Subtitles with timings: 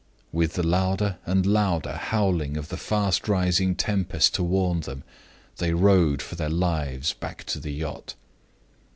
[0.31, 5.03] With the louder and louder howling of the fast rising tempest to warn them,
[5.57, 8.15] they rowed for their lives back to the yacht.